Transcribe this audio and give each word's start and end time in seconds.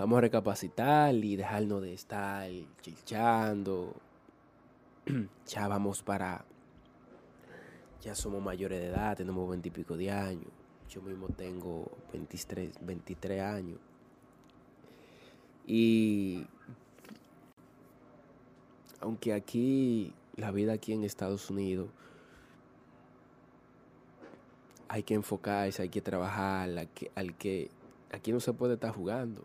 Vamos 0.00 0.16
a 0.16 0.20
recapacitar 0.22 1.14
y 1.14 1.36
dejarnos 1.36 1.82
de 1.82 1.92
estar 1.92 2.50
chilchando. 2.80 3.94
ya 5.46 5.68
vamos 5.68 6.02
para. 6.02 6.42
Ya 8.00 8.14
somos 8.14 8.42
mayores 8.42 8.80
de 8.80 8.86
edad, 8.86 9.14
tenemos 9.14 9.46
veintipico 9.50 9.98
de 9.98 10.10
años. 10.10 10.50
Yo 10.88 11.02
mismo 11.02 11.28
tengo 11.28 11.86
23, 12.14 12.78
23 12.80 13.42
años. 13.42 13.78
Y. 15.66 16.46
Aunque 19.02 19.34
aquí, 19.34 20.14
la 20.34 20.50
vida 20.50 20.72
aquí 20.72 20.94
en 20.94 21.04
Estados 21.04 21.50
Unidos, 21.50 21.90
hay 24.88 25.02
que 25.02 25.12
enfocarse, 25.12 25.82
hay 25.82 25.90
que 25.90 26.00
trabajar, 26.00 26.70
al 26.70 26.88
que, 26.88 27.10
al 27.14 27.36
que 27.36 27.70
aquí 28.10 28.32
no 28.32 28.40
se 28.40 28.54
puede 28.54 28.74
estar 28.74 28.94
jugando 28.94 29.44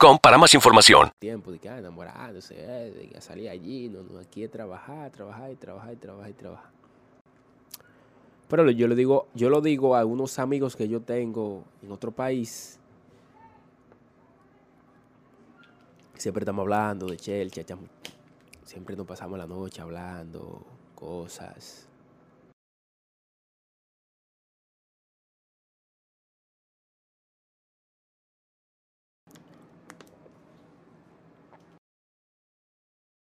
para 0.21 0.37
más 0.37 0.53
información. 0.53 1.11
Tiempo 1.19 1.51
de 1.51 1.59
que 1.59 1.67
enamorándose, 1.67 2.55
eh, 2.57 2.91
de 2.91 3.09
que 3.09 3.21
salir 3.21 3.49
allí, 3.49 3.87
no, 3.87 4.01
no, 4.01 4.19
aquí 4.19 4.43
es 4.43 4.49
trabajar, 4.49 5.11
trabajar 5.11 5.51
y 5.51 5.55
trabajar 5.55 5.93
y 5.93 5.95
trabajar 5.95 6.29
y 6.29 6.33
trabajar. 6.33 6.71
Pero 8.47 8.69
yo 8.71 8.87
le 8.87 8.95
digo, 8.95 9.27
yo 9.35 9.49
lo 9.49 9.61
digo 9.61 9.95
a 9.95 10.03
unos 10.03 10.39
amigos 10.39 10.75
que 10.75 10.87
yo 10.87 11.01
tengo 11.01 11.63
en 11.83 11.91
otro 11.91 12.11
país. 12.11 12.79
Siempre 16.15 16.41
estamos 16.41 16.63
hablando 16.63 17.05
de 17.05 17.17
Chelsea, 17.17 17.63
siempre 18.65 18.95
nos 18.95 19.05
pasamos 19.07 19.37
la 19.37 19.45
noche 19.45 19.81
hablando 19.81 20.65
cosas. 20.95 21.90